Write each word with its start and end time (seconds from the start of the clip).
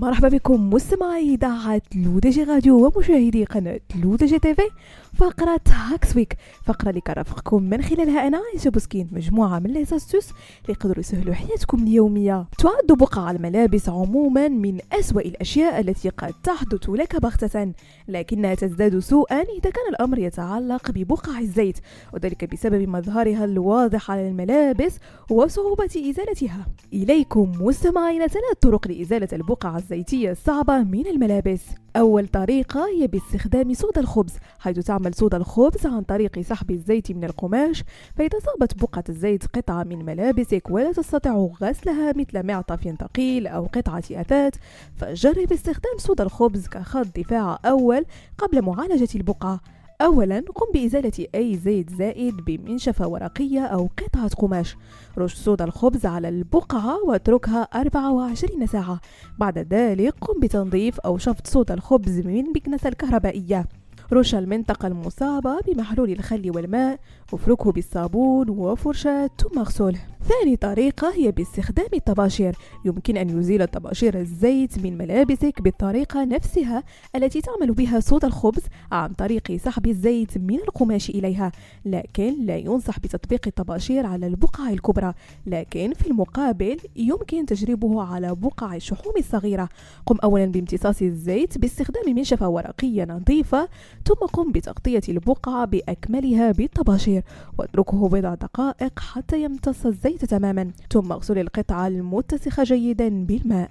مرحبا 0.00 0.28
بكم 0.28 0.70
مستمعي 0.70 1.34
إذاعة 1.34 1.82
لودجي 1.94 2.42
راديو 2.42 2.86
ومشاهدي 2.86 3.44
قناة 3.44 3.80
لودجي 4.02 4.38
TV 4.38 4.70
فقرة 5.14 5.60
Hacks 5.68 6.16
Week 6.16 6.36
فقرة 6.64 6.88
اللي 6.90 7.00
كرفقكم 7.00 7.62
من 7.62 7.82
خلالها 7.82 8.26
أنا 8.26 8.38
عايشة 8.38 8.68
بوسكين 8.68 9.08
مجموعة 9.12 9.58
من 9.58 9.70
les 9.70 9.84
astuces 9.84 10.28
اللي 10.28 10.74
يقدروا 10.74 11.00
يسهلوا 11.00 11.34
حياتكم 11.34 11.82
اليومية. 11.82 12.46
تعد 12.58 12.98
بقع 12.98 13.30
الملابس 13.30 13.88
عموما 13.88 14.48
من 14.48 14.78
أسوأ 14.92 15.20
الأشياء 15.20 15.80
التي 15.80 16.08
قد 16.08 16.34
تحدث 16.42 16.88
لك 16.88 17.20
بغتة 17.20 17.72
لكنها 18.08 18.54
تزداد 18.54 18.98
سوءا 18.98 19.40
إذا 19.40 19.70
كان 19.70 19.88
الأمر 19.90 20.18
يتعلق 20.18 20.90
ببقع 20.90 21.38
الزيت 21.38 21.78
وذلك 22.12 22.52
بسبب 22.52 22.88
مظهرها 22.88 23.44
الواضح 23.44 24.10
على 24.10 24.28
الملابس 24.28 24.98
وصعوبة 25.30 26.10
إزالتها. 26.10 26.66
إليكم 26.92 27.52
مستمعين 27.60 28.26
ثلاث 28.26 28.56
طرق 28.60 28.88
لإزالة 28.88 29.28
البقع 29.32 29.76
الزيتية 29.84 30.30
الصعبة 30.30 30.78
من 30.78 31.06
الملابس. 31.06 31.62
أول 31.96 32.28
طريقة 32.28 32.86
هي 32.88 33.06
باستخدام 33.06 33.74
صودا 33.74 34.00
الخبز 34.00 34.32
حيث 34.58 34.78
تعمل 34.78 35.14
صودا 35.14 35.36
الخبز 35.36 35.86
عن 35.86 36.02
طريق 36.02 36.40
سحب 36.40 36.70
الزيت 36.70 37.12
من 37.12 37.24
القماش. 37.24 37.84
فإذا 38.16 38.38
صابت 38.38 38.82
بقعة 38.82 39.04
الزيت 39.08 39.46
قطعة 39.46 39.82
من 39.82 40.04
ملابسك 40.04 40.62
ولا 40.70 40.92
تستطيع 40.92 41.50
غسلها 41.62 42.12
مثل 42.16 42.46
معطف 42.46 42.96
ثقيل 43.00 43.46
أو 43.46 43.64
قطعة 43.64 44.04
أثاث 44.12 44.54
فجرب 44.96 45.52
استخدام 45.52 45.98
صودا 45.98 46.24
الخبز 46.24 46.66
كخط 46.68 47.06
دفاع 47.18 47.58
أول 47.64 48.04
قبل 48.38 48.62
معالجة 48.62 49.08
البقعة. 49.14 49.60
أولا 50.00 50.44
قم 50.54 50.66
بإزالة 50.74 51.26
أي 51.34 51.56
زيت 51.56 51.90
زائد 51.90 52.36
بمنشفة 52.36 53.08
ورقية 53.08 53.60
أو 53.60 53.88
قطعة 53.98 54.28
قماش. 54.28 54.76
رش 55.18 55.34
صودا 55.34 55.64
الخبز 55.64 56.06
على 56.06 56.28
البقعة 56.28 57.04
واتركها 57.04 57.62
24 57.62 58.66
ساعة. 58.66 59.00
بعد 59.38 59.58
ذلك 59.58 60.14
قم 60.20 60.40
بتنظيف 60.40 61.00
أو 61.00 61.18
شفط 61.18 61.46
صودا 61.46 61.74
الخبز 61.74 62.20
من 62.20 62.44
مكنسة 62.56 62.88
الكهربائية. 62.88 63.66
رش 64.12 64.34
المنطقة 64.34 64.86
المصابة 64.86 65.58
بمحلول 65.66 66.10
الخل 66.10 66.52
والماء. 66.54 67.00
افركه 67.32 67.72
بالصابون 67.72 68.50
وفرشاة 68.50 69.30
ثم 69.38 69.58
اغسله. 69.58 70.00
ثاني 70.28 70.56
طريقة 70.56 71.14
هي 71.14 71.30
باستخدام 71.30 71.86
الطباشير. 71.94 72.56
يمكن 72.84 73.16
أن 73.16 73.38
يزيل 73.38 73.66
طباشير 73.66 74.18
الزيت 74.20 74.78
من 74.78 74.98
ملابسك 74.98 75.62
بالطريقة 75.62 76.24
نفسها 76.24 76.82
التي 77.16 77.40
تعمل 77.40 77.72
بها 77.72 78.00
صوت 78.00 78.24
الخبز 78.24 78.62
عن 78.92 79.12
طريق 79.12 79.56
سحب 79.56 79.86
الزيت 79.86 80.38
من 80.38 80.54
القماش 80.54 81.10
إليها. 81.10 81.52
لكن 81.84 82.46
لا 82.46 82.56
ينصح 82.56 82.98
بتطبيق 82.98 83.40
الطباشير 83.46 84.06
على 84.06 84.26
البقع 84.26 84.70
الكبرى. 84.70 85.14
لكن 85.46 85.92
في 85.94 86.06
المقابل 86.06 86.76
يمكن 86.96 87.46
تجربه 87.46 88.02
على 88.02 88.34
بقع 88.34 88.76
الشحوم 88.76 89.12
الصغيرة. 89.18 89.68
قم 90.06 90.16
أولا 90.24 90.46
بامتصاص 90.46 91.02
الزيت 91.02 91.58
باستخدام 91.58 92.14
منشفة 92.16 92.48
ورقية 92.48 93.04
نظيفة 93.04 93.68
ثم 94.06 94.26
قم 94.26 94.52
بتغطية 94.52 95.02
البقعة 95.08 95.64
بأكملها 95.64 96.52
بالطباشير. 96.52 97.22
واتركه 97.58 98.08
بضع 98.08 98.34
دقائق 98.34 99.00
حتى 99.00 99.42
يمتص 99.42 99.86
الزيت. 99.86 100.13
تماما 100.18 100.70
ثم 100.92 101.12
اغسل 101.12 101.38
القطعة 101.38 101.86
المتسخة 101.86 102.64
جيدا 102.64 103.24
بالماء. 103.24 103.70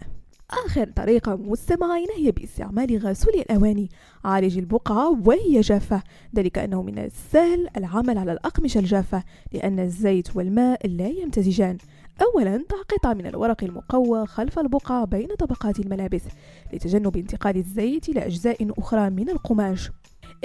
آخر 0.65 0.91
طريقة 0.95 1.35
مستمعين 1.35 2.07
هي 2.17 2.31
باستعمال 2.31 2.97
غسول 2.97 3.33
الأواني 3.33 3.89
عالج 4.25 4.57
البقعة 4.57 5.21
وهي 5.27 5.61
جافة. 5.61 6.03
ذلك 6.35 6.57
أنه 6.57 6.81
من 6.81 6.99
السهل 6.99 7.67
العمل 7.77 8.17
على 8.17 8.31
الأقمشة 8.31 8.79
الجافة 8.79 9.23
لأن 9.53 9.79
الزيت 9.79 10.35
والماء 10.35 10.87
لا 10.87 11.07
يمتزجان. 11.07 11.77
أولا 12.21 12.57
ضع 12.57 12.81
قطعة 12.97 13.13
من 13.13 13.25
الورق 13.25 13.63
المقوى 13.63 14.25
خلف 14.25 14.59
البقعة 14.59 15.05
بين 15.05 15.27
طبقات 15.39 15.79
الملابس 15.79 16.21
لتجنب 16.73 17.17
انتقال 17.17 17.57
الزيت 17.57 18.09
إلى 18.09 18.25
أجزاء 18.25 18.79
أخرى 18.79 19.09
من 19.09 19.29
القماش. 19.29 19.91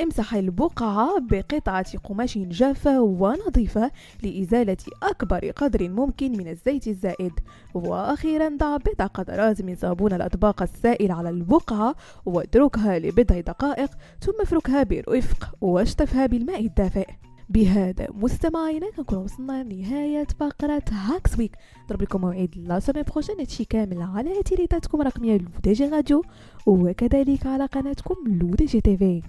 امسح 0.00 0.34
البقعة 0.34 1.18
بقطعة 1.20 1.98
قماش 1.98 2.38
جافة 2.38 3.00
ونظيفة 3.00 3.90
لإزالة 4.22 4.76
أكبر 5.02 5.50
قدر 5.50 5.88
ممكن 5.88 6.32
من 6.32 6.48
الزيت 6.48 6.88
الزائد. 6.88 7.32
وأخيرا 7.74 8.48
ضع 8.56 8.76
بضع 8.76 9.06
قطرات 9.06 9.62
من 9.62 9.76
صابون 9.76 10.12
الأطباق 10.12 10.62
السائل 10.62 11.12
على 11.12 11.30
البقعة 11.30 11.94
واتركها 12.26 12.98
لبضع 12.98 13.40
دقائق 13.40 13.90
ثم 14.20 14.40
افركها 14.42 14.82
برفق 14.82 15.54
واشطفها 15.60 16.26
بالماء 16.26 16.66
الدافئ. 16.66 17.06
بهذا 17.48 18.08
مستمعينا 18.14 18.90
كنكون 18.96 19.18
وصلنا 19.18 19.64
لنهاية 19.64 20.26
فقرة 20.40 20.82
Hacks 20.92 21.38
Week. 21.38 21.56
نضرب 21.84 22.02
لكم 22.02 22.20
موعد 22.20 22.54
la 22.56 22.80
semaine 22.80 23.02
prochaine 23.02 23.36
هادشي 23.38 23.64
كامل 23.64 24.02
على 24.02 24.42
تيليتاتكم 24.42 25.00
الرقمية 25.00 25.38
لودي 25.38 25.72
جي 25.72 25.88
راديو 25.88 26.22
وكذلك 26.66 27.46
على 27.46 27.66
قناتكم 27.66 28.14
لودي 28.26 28.64
جي 28.64 28.80
TV 28.80 29.22